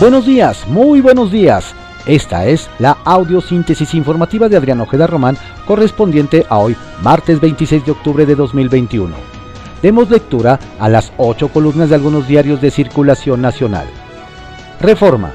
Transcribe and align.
Buenos 0.00 0.26
días, 0.26 0.66
muy 0.66 1.00
buenos 1.00 1.30
días. 1.30 1.72
Esta 2.04 2.46
es 2.46 2.68
la 2.80 2.98
audiosíntesis 3.04 3.94
informativa 3.94 4.48
de 4.48 4.56
Adrián 4.56 4.80
Ojeda 4.80 5.06
Román, 5.06 5.38
correspondiente 5.68 6.44
a 6.48 6.58
hoy, 6.58 6.76
martes 7.00 7.40
26 7.40 7.86
de 7.86 7.92
octubre 7.92 8.26
de 8.26 8.34
2021. 8.34 9.14
Demos 9.82 10.10
lectura 10.10 10.58
a 10.80 10.88
las 10.88 11.12
ocho 11.16 11.48
columnas 11.48 11.90
de 11.90 11.94
algunos 11.94 12.26
diarios 12.26 12.60
de 12.60 12.72
circulación 12.72 13.40
nacional. 13.40 13.86
Reforma. 14.80 15.32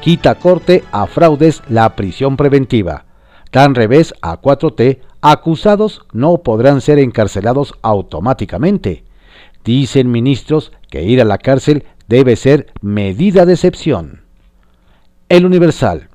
Quita 0.00 0.36
corte 0.36 0.84
a 0.90 1.06
fraudes 1.06 1.62
la 1.68 1.94
prisión 1.94 2.38
preventiva. 2.38 3.04
Dan 3.52 3.74
revés 3.74 4.14
a 4.22 4.40
4T. 4.40 5.00
Acusados 5.20 6.00
no 6.12 6.38
podrán 6.38 6.80
ser 6.80 6.98
encarcelados 6.98 7.74
automáticamente. 7.82 9.04
Dicen 9.64 10.10
ministros 10.10 10.72
que 10.88 11.02
ir 11.02 11.20
a 11.20 11.26
la 11.26 11.36
cárcel 11.36 11.84
debe 12.08 12.36
ser 12.36 12.72
medida 12.80 13.44
de 13.44 13.52
excepción. 13.52 14.22
El 15.28 15.44
Universal. 15.44 16.08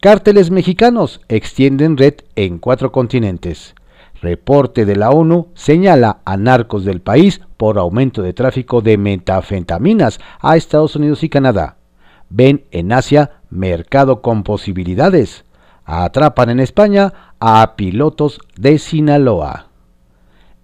Cárteles 0.00 0.50
mexicanos 0.50 1.20
extienden 1.28 1.96
red 1.96 2.14
en 2.34 2.58
cuatro 2.58 2.92
continentes. 2.92 3.74
Reporte 4.22 4.84
de 4.84 4.96
la 4.96 5.10
ONU 5.10 5.48
señala 5.54 6.20
a 6.24 6.36
narcos 6.36 6.84
del 6.84 7.00
país 7.00 7.40
por 7.56 7.78
aumento 7.78 8.22
de 8.22 8.32
tráfico 8.32 8.80
de 8.80 8.96
metafentaminas 8.96 10.18
a 10.40 10.56
Estados 10.56 10.96
Unidos 10.96 11.22
y 11.22 11.28
Canadá. 11.28 11.76
Ven 12.30 12.64
en 12.70 12.92
Asia 12.92 13.42
mercado 13.50 14.22
con 14.22 14.42
posibilidades. 14.42 15.44
Atrapan 15.84 16.50
en 16.50 16.60
España 16.60 17.34
a 17.38 17.76
pilotos 17.76 18.40
de 18.56 18.78
Sinaloa. 18.78 19.66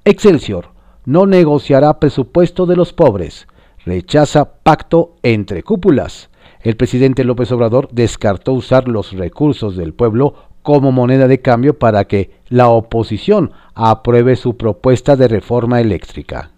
Excelsior 0.04 0.70
no 1.04 1.26
negociará 1.26 2.01
presupuesto 2.01 2.66
de 2.66 2.76
los 2.76 2.92
pobres 2.92 3.46
rechaza 3.85 4.57
pacto 4.63 5.16
entre 5.23 5.63
cúpulas. 5.63 6.30
El 6.60 6.77
presidente 6.77 7.24
López 7.24 7.52
Obrador 7.52 7.88
descartó 7.93 8.52
usar 8.52 8.88
los 8.88 9.13
recursos 9.13 9.77
del 9.77 9.93
pueblo 9.93 10.35
como 10.63 10.93
moneda 10.93 11.29
de 11.29 11.43
cambio 11.43 11.79
para 11.79 12.05
que 12.07 12.30
la 12.49 12.68
oposición 12.68 13.52
apruebe 13.74 14.37
su 14.37 14.57
propuesta 14.57 15.16
de 15.16 15.29
reforma 15.29 15.80
eléctrica. 15.80 16.51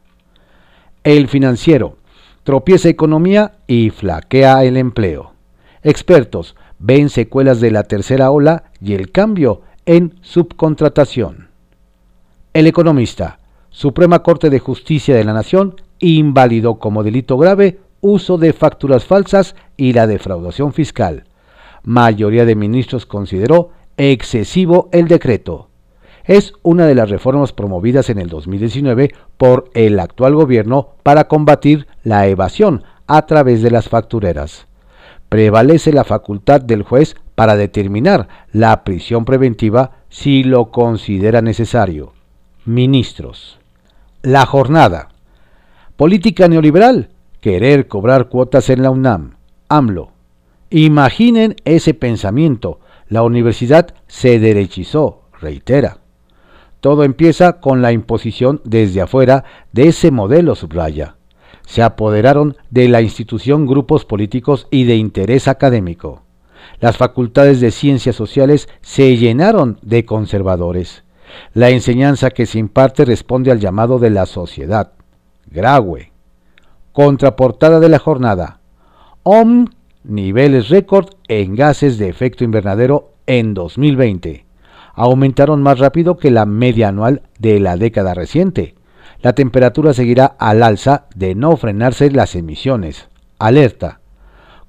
El 1.03 1.29
financiero 1.29 1.97
tropieza 2.47 2.89
economía 2.89 3.55
y 3.67 3.91
flaquea 3.91 4.63
el 4.63 4.77
empleo. 4.77 5.33
Expertos 5.83 6.55
ven 6.79 7.09
secuelas 7.09 7.61
de 7.61 7.73
la 7.73 7.83
tercera 7.83 8.31
ola 8.31 8.71
y 8.81 8.95
el 8.95 9.11
cambio 9.11 9.63
en 9.85 10.15
subcontratación. 10.21 11.49
El 12.53 12.69
economista, 12.69 13.41
Suprema 13.71 14.23
Corte 14.23 14.49
de 14.49 14.61
Justicia 14.61 15.17
de 15.17 15.25
la 15.25 15.33
Nación 15.33 15.75
invalidó 15.99 16.79
como 16.79 17.03
delito 17.03 17.39
grave 17.39 17.81
uso 18.01 18.39
de 18.39 18.53
facturas 18.53 19.05
falsas 19.05 19.57
y 19.77 19.93
la 19.93 20.07
defraudación 20.07 20.73
fiscal. 20.73 21.25
Mayoría 21.83 22.45
de 22.45 22.55
ministros 22.55 23.07
consideró 23.07 23.71
excesivo 23.97 24.89
el 24.93 25.09
decreto. 25.09 25.69
Es 26.25 26.53
una 26.63 26.87
de 26.87 26.95
las 26.95 27.09
reformas 27.09 27.53
promovidas 27.53 28.11
en 28.11 28.19
el 28.19 28.29
2019 28.29 29.15
por 29.37 29.71
el 29.75 30.01
actual 30.01 30.35
gobierno 30.35 30.91
para 31.03 31.29
combatir 31.29 31.87
la 32.03 32.27
evasión 32.27 32.83
a 33.07 33.27
través 33.27 33.63
de 33.63 33.71
las 33.71 33.89
factureras. 33.89 34.67
Prevalece 35.29 35.93
la 35.93 36.05
facultad 36.05 36.61
del 36.61 36.83
juez 36.83 37.17
para 37.35 37.57
determinar 37.57 38.29
la 38.53 38.85
prisión 38.85 39.25
preventiva 39.25 39.93
si 40.09 40.43
lo 40.43 40.71
considera 40.71 41.43
necesario. 41.43 42.13
Ministros. 42.65 43.59
La 44.23 44.47
jornada. 44.47 45.09
Política 45.97 46.47
neoliberal. 46.47 47.09
Querer 47.41 47.89
cobrar 47.89 48.29
cuotas 48.29 48.69
en 48.69 48.83
la 48.83 48.91
UNAM. 48.91 49.37
AMLO. 49.69 50.11
Imaginen 50.69 51.57
ese 51.65 51.95
pensamiento. 51.95 52.81
La 53.09 53.23
universidad 53.23 53.95
se 54.07 54.39
derechizó, 54.39 55.23
reitera. 55.41 55.99
Todo 56.81 57.03
empieza 57.03 57.61
con 57.61 57.81
la 57.81 57.93
imposición 57.93 58.61
desde 58.65 59.01
afuera 59.01 59.45
de 59.73 59.89
ese 59.89 60.11
modelo, 60.11 60.55
subraya. 60.55 61.17
Se 61.65 61.83
apoderaron 61.83 62.59
de 62.71 62.89
la 62.89 63.01
institución 63.01 63.67
grupos 63.67 64.05
políticos 64.05 64.69
y 64.71 64.85
de 64.85 64.97
interés 64.97 65.49
académico. 65.49 66.25
Las 66.79 66.99
facultades 66.99 67.59
de 67.61 67.71
ciencias 67.71 68.17
sociales 68.17 68.69
se 68.83 69.17
llenaron 69.17 69.79
de 69.81 70.05
conservadores. 70.05 71.05
La 71.55 71.71
enseñanza 71.71 72.33
que 72.33 72.45
se 72.45 72.59
imparte 72.59 73.07
responde 73.07 73.51
al 73.51 73.61
llamado 73.61 73.99
de 73.99 74.11
la 74.11 74.27
sociedad. 74.27 74.93
Graue. 75.51 76.13
Contraportada 76.93 77.81
de 77.81 77.89
la 77.89 77.99
jornada. 77.99 78.61
OM, 79.23 79.67
niveles 80.05 80.69
récord 80.69 81.11
en 81.29 81.55
gases 81.57 81.99
de 81.99 82.09
efecto 82.09 82.45
invernadero 82.45 83.13
en 83.27 83.55
2020. 83.55 84.47
Aumentaron 84.95 85.63
más 85.63 85.79
rápido 85.79 86.17
que 86.17 86.31
la 86.31 86.47
media 86.47 86.89
anual 86.89 87.23
de 87.39 87.61
la 87.61 87.77
década 87.77 88.15
reciente. 88.15 88.75
La 89.21 89.35
temperatura 89.35 89.93
seguirá 89.93 90.37
al 90.39 90.63
alza 90.63 91.07
de 91.15 91.35
no 91.35 91.57
frenarse 91.57 92.11
las 92.11 92.35
emisiones. 92.35 93.09
Alerta. 93.39 94.01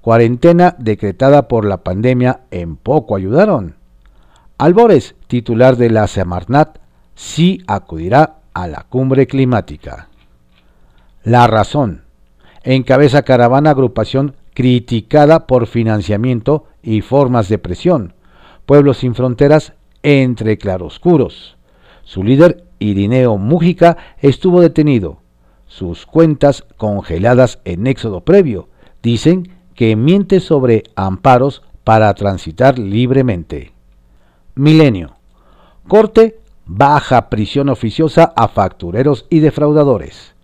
Cuarentena 0.01 0.75
decretada 0.79 1.47
por 1.47 1.65
la 1.65 1.77
pandemia 1.77 2.41
en 2.51 2.75
poco 2.77 3.15
ayudaron. 3.15 3.75
Albores, 4.57 5.15
titular 5.27 5.77
de 5.77 5.89
la 5.89 6.07
Semarnat, 6.07 6.79
sí 7.13 7.61
acudirá 7.67 8.37
a 8.53 8.67
la 8.67 8.85
cumbre 8.89 9.27
climática. 9.27 10.09
La 11.27 11.45
razón. 11.45 12.03
Encabeza 12.63 13.23
caravana 13.23 13.71
agrupación 13.71 14.37
criticada 14.53 15.45
por 15.45 15.67
financiamiento 15.67 16.67
y 16.81 17.01
formas 17.01 17.49
de 17.49 17.57
presión. 17.57 18.13
Pueblos 18.65 18.99
sin 18.99 19.13
fronteras 19.13 19.73
entre 20.03 20.57
claroscuros. 20.57 21.57
Su 22.05 22.23
líder, 22.23 22.63
Irineo 22.79 23.35
Mújica, 23.37 23.97
estuvo 24.19 24.61
detenido. 24.61 25.17
Sus 25.67 26.05
cuentas 26.05 26.63
congeladas 26.77 27.59
en 27.65 27.87
éxodo 27.87 28.21
previo. 28.21 28.69
Dicen 29.03 29.51
que 29.75 29.97
miente 29.97 30.39
sobre 30.39 30.83
amparos 30.95 31.61
para 31.83 32.13
transitar 32.13 32.79
libremente. 32.79 33.73
Milenio. 34.55 35.17
Corte 35.89 36.39
baja 36.65 37.27
prisión 37.27 37.67
oficiosa 37.67 38.31
a 38.33 38.47
factureros 38.47 39.25
y 39.29 39.39
defraudadores. 39.41 40.36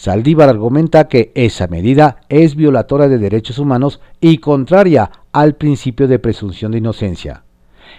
Saldívar 0.00 0.48
argumenta 0.48 1.08
que 1.08 1.30
esa 1.34 1.66
medida 1.66 2.22
es 2.30 2.56
violatoria 2.56 3.06
de 3.06 3.18
derechos 3.18 3.58
humanos 3.58 4.00
y 4.18 4.38
contraria 4.38 5.10
al 5.30 5.56
principio 5.56 6.08
de 6.08 6.18
presunción 6.18 6.72
de 6.72 6.78
inocencia. 6.78 7.44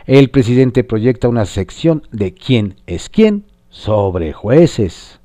El 0.08 0.32
presidente 0.32 0.84
proyecta 0.84 1.28
una 1.28 1.46
sección 1.46 2.02
de 2.12 2.34
quién 2.34 2.78
es 2.88 3.08
quién 3.08 3.46
sobre 3.70 4.34
jueces. 4.34 5.20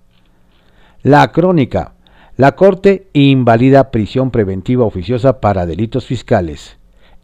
La 1.03 1.33
crónica. 1.33 1.95
La 2.37 2.57
Corte 2.57 3.09
invalida 3.15 3.91
prisión 3.91 4.31
preventiva 4.31 4.85
oficiosa 4.85 5.41
para 5.41 5.65
delitos 5.65 6.05
fiscales. 6.05 6.77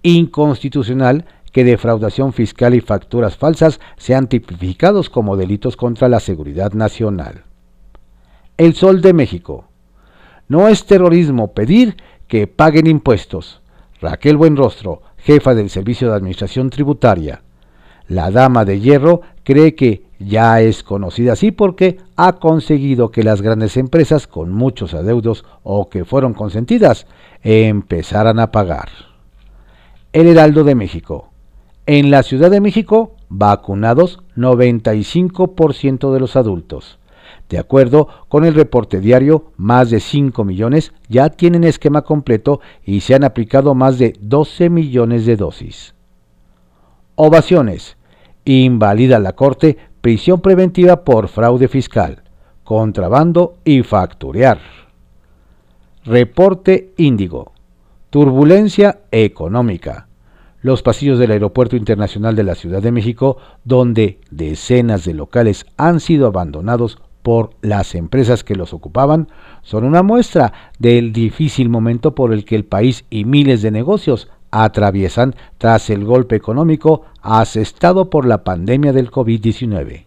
Inconstitucional 0.03 1.27
que 1.53 1.65
defraudación 1.65 2.33
fiscal 2.33 2.75
y 2.75 2.81
facturas 2.81 3.37
falsas 3.37 3.81
sean 3.99 4.29
tipificados 4.29 5.11
como 5.11 5.37
delitos 5.37 5.77
contra 5.77 6.09
la 6.09 6.21
seguridad 6.21 6.73
nacional. 6.73 7.52
El 8.59 8.75
Sol 8.75 9.01
de 9.01 9.15
México. 9.15 9.65
No 10.47 10.69
es 10.69 10.85
terrorismo 10.85 11.53
pedir 11.55 11.97
que 12.29 12.47
paguen 12.47 12.87
impuestos. 12.87 13.63
Raquel 14.01 14.37
Buenrostro, 14.37 15.01
jefa 15.17 15.55
del 15.55 15.71
Servicio 15.71 16.09
de 16.09 16.17
Administración 16.17 16.69
Tributaria. 16.69 17.43
La 18.09 18.31
Dama 18.31 18.67
de 18.67 18.79
Hierro 18.79 19.23
cree 19.43 19.75
que 19.75 20.05
ya 20.19 20.61
es 20.61 20.83
conocida 20.83 21.33
así 21.33 21.51
porque 21.51 21.99
ha 22.17 22.35
conseguido 22.35 23.11
que 23.11 23.23
las 23.23 23.41
grandes 23.41 23.79
empresas 23.79 24.27
con 24.27 24.53
muchos 24.53 24.93
adeudos 24.93 25.47
o 25.63 25.89
que 25.89 26.05
fueron 26.05 26.35
consentidas 26.35 27.07
empezaran 27.43 28.39
a 28.39 28.53
pagar. 28.53 28.91
El 30.13 30.27
Heraldo 30.27 30.63
de 30.65 30.75
México. 30.75 31.31
En 31.87 32.11
la 32.11 32.23
Ciudad 32.23 32.51
de 32.51 32.61
México, 32.61 33.17
vacunados 33.31 34.21
95% 34.37 36.13
de 36.13 36.21
los 36.21 36.37
adultos. 36.37 36.99
De 37.53 37.59
acuerdo 37.59 38.09
con 38.29 38.47
el 38.47 38.55
reporte 38.55 38.99
diario, 38.99 39.53
más 39.59 39.91
de 39.91 40.01
5 40.01 40.43
millones 40.43 40.95
ya 41.11 41.29
tienen 41.29 41.65
esquema 41.65 42.01
completo 42.01 42.63
y 42.83 43.01
se 43.01 43.15
han 43.15 43.25
aplicado 43.25 43.75
más 43.75 43.99
de 43.99 44.15
12 44.23 44.71
millones 44.71 45.27
de 45.27 45.37
dosis. 45.37 45.95
Ovaciones. 47.15 47.99
Invalida 48.47 49.19
la 49.19 49.35
Corte 49.35 49.77
prisión 50.01 50.41
preventiva 50.41 51.05
por 51.05 51.29
fraude 51.29 51.69
fiscal, 51.69 52.23
contrabando 52.65 53.59
y 53.67 53.83
facturear. 53.83 54.59
Reporte 56.07 56.95
Índigo. 56.97 57.53
Turbulencia 58.09 59.01
económica. 59.11 60.09
Los 60.63 60.81
pasillos 60.81 61.19
del 61.19 61.33
Aeropuerto 61.33 61.77
Internacional 61.77 62.35
de 62.35 62.45
la 62.45 62.55
Ciudad 62.55 62.81
de 62.81 62.93
México, 62.93 63.37
donde 63.63 64.21
decenas 64.31 65.05
de 65.05 65.13
locales 65.13 65.67
han 65.77 66.01
sido 66.01 66.27
abandonados 66.27 66.97
por 67.23 67.51
las 67.63 67.95
empresas 67.95 68.45
que 68.45 68.57
los 68.57 68.73
ocupaban 68.73 69.29
son 69.63 69.85
una 69.85 70.03
muestra 70.03 70.53
del 70.79 71.13
difícil 71.13 71.69
momento 71.69 72.15
por 72.15 72.33
el 72.33 72.45
que 72.45 72.57
el 72.57 72.65
país 72.65 73.05
y 73.11 73.25
miles 73.25 73.63
de 73.63 73.71
negocios 73.71 74.29
atraviesan 74.51 75.35
tras 75.59 75.89
el 75.91 76.05
golpe 76.05 76.37
económico 76.37 77.07
asestado 77.23 78.11
por 78.11 78.27
la 78.27 78.45
pandemia 78.45 78.93
del 78.93 79.11
COVID-19. 79.11 80.05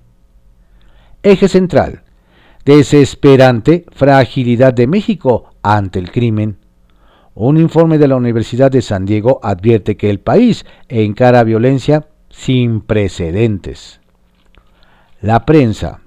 Eje 1.24 1.48
central. 1.48 2.04
Desesperante 2.64 3.86
fragilidad 3.92 4.74
de 4.74 4.88
México 4.88 5.50
ante 5.62 6.00
el 6.00 6.12
crimen. 6.12 6.58
Un 7.34 7.58
informe 7.58 7.98
de 7.98 8.08
la 8.08 8.16
Universidad 8.16 8.72
de 8.72 8.82
San 8.82 9.06
Diego 9.06 9.40
advierte 9.44 9.98
que 9.98 10.10
el 10.10 10.20
país 10.20 10.66
encara 10.88 11.44
violencia 11.44 12.08
sin 12.30 12.82
precedentes. 12.82 14.00
La 15.22 15.46
prensa. 15.46 16.05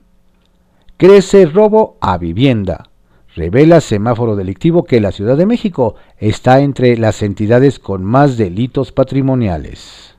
Crece 0.99 1.47
robo 1.47 1.97
a 2.01 2.19
vivienda. 2.19 2.91
Revela 3.37 3.81
semáforo 3.81 4.35
delictivo 4.35 4.83
que 4.83 5.01
la 5.01 5.13
Ciudad 5.13 5.37
de 5.37 5.47
México 5.47 5.95
está 6.19 6.59
entre 6.59 6.97
las 6.97 7.23
entidades 7.23 7.79
con 7.79 8.03
más 8.03 8.37
delitos 8.37 8.91
patrimoniales. 8.91 10.17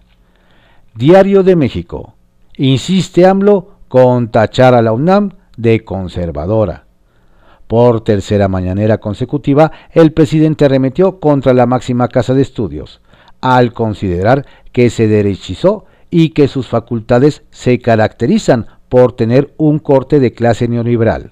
Diario 0.96 1.44
de 1.44 1.58
México. 1.58 2.14
Insiste 2.56 3.26
AMLO 3.26 3.72
con 3.90 4.32
tachar 4.32 4.74
a 4.74 4.82
la 4.82 4.94
UNAM 4.94 5.32
de 5.58 5.84
conservadora. 5.84 6.86
Por 7.68 8.00
tercera 8.00 8.48
mañanera 8.48 9.00
consecutiva, 9.00 9.74
el 9.92 10.14
presidente 10.14 10.64
arremetió 10.64 11.20
contra 11.20 11.54
la 11.54 11.66
máxima 11.66 12.08
casa 12.08 12.34
de 12.34 12.42
estudios, 12.42 13.02
al 13.42 13.74
considerar 13.74 14.46
que 14.72 14.90
se 14.90 15.10
derechizó 15.10 15.84
y 16.10 16.30
que 16.30 16.48
sus 16.48 16.70
facultades 16.70 17.44
se 17.50 17.80
caracterizan 17.80 18.79
por 18.90 19.14
tener 19.14 19.54
un 19.58 19.80
corte 19.80 20.20
de 20.20 20.34
clase 20.34 20.68
neoliberal. 20.68 21.32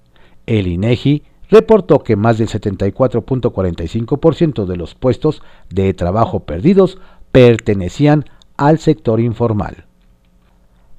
El 0.46 0.66
INEGI 0.66 1.22
reportó 1.50 2.02
que 2.02 2.16
más 2.16 2.38
del 2.38 2.48
74.45% 2.48 4.64
de 4.64 4.76
los 4.76 4.94
puestos 4.94 5.42
de 5.68 5.92
trabajo 5.94 6.40
perdidos 6.40 6.98
pertenecían 7.30 8.24
al 8.56 8.78
sector 8.78 9.20
informal. 9.20 9.84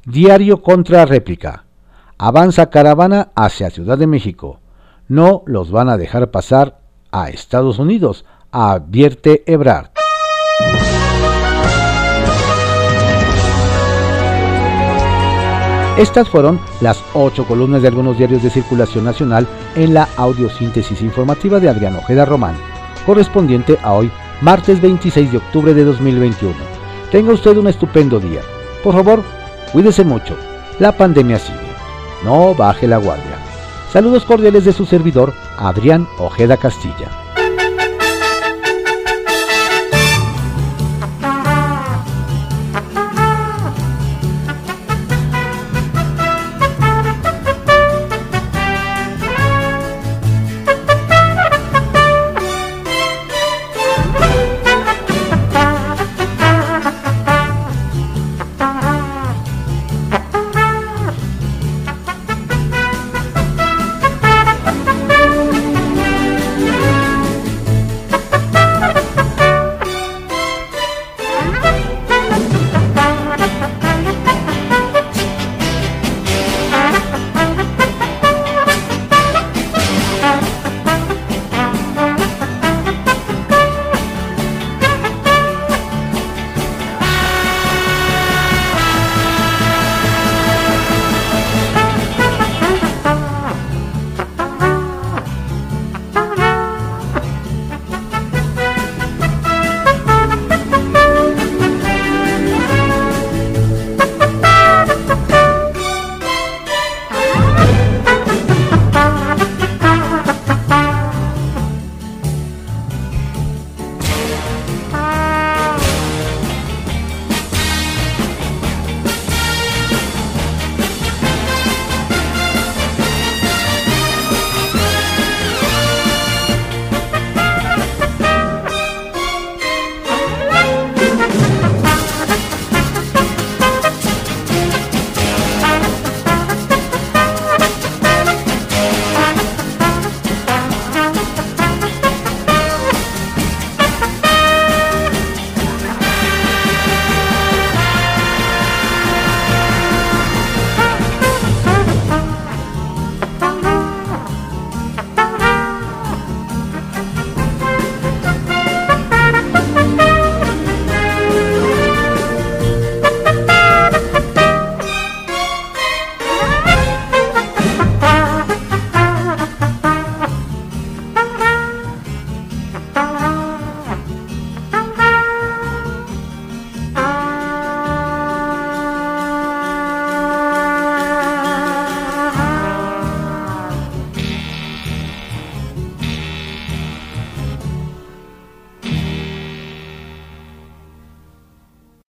Diario 0.06 0.62
contra 0.62 1.06
réplica. 1.06 1.64
Avanza 2.18 2.70
caravana 2.70 3.30
hacia 3.36 3.70
Ciudad 3.70 3.98
de 3.98 4.06
México. 4.06 4.60
No 5.08 5.44
los 5.46 5.72
van 5.72 5.88
a 5.88 5.96
dejar 5.96 6.30
pasar 6.30 6.80
a 7.10 7.30
Estados 7.30 7.80
Unidos, 7.80 8.26
advierte 8.52 9.44
Ebrard. 9.46 9.92
Estas 15.98 16.28
fueron 16.28 16.60
las 16.82 17.02
ocho 17.14 17.46
columnas 17.46 17.82
de 17.82 17.88
algunos 17.88 18.18
diarios 18.18 18.44
de 18.44 18.50
circulación 18.50 19.06
nacional 19.06 19.48
en 19.76 19.94
la 19.94 20.10
audiosíntesis 20.18 21.02
informativa 21.02 21.62
de 21.62 21.70
Adrián 21.70 21.96
Ojeda 21.96 22.26
Román, 22.26 22.58
correspondiente 23.06 23.78
a 23.82 23.94
hoy, 23.94 24.12
martes 24.42 24.82
26 24.82 25.32
de 25.32 25.38
octubre 25.38 25.74
de 25.74 25.86
2021. 25.86 26.54
Tenga 27.10 27.32
usted 27.32 27.56
un 27.56 27.68
estupendo 27.68 28.20
día. 28.20 28.42
Por 28.84 28.96
favor, 28.96 29.24
cuídese 29.74 30.06
mucho. 30.06 30.38
La 30.80 30.94
pandemia 30.94 31.40
sigue. 31.40 31.60
No 32.24 32.56
baje 32.56 32.88
la 32.88 32.98
guardia. 32.98 33.38
Saludos 33.92 34.24
cordiales 34.24 34.64
de 34.64 34.74
su 34.74 34.86
servidor, 34.86 35.34
Adrián 35.58 36.08
Ojeda 36.20 36.56
Castilla. 36.56 37.23